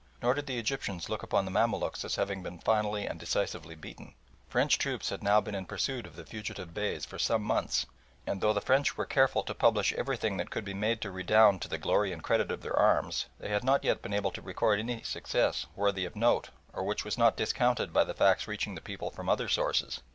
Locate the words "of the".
6.07-6.25